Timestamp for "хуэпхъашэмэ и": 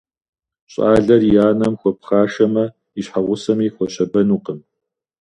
1.79-3.01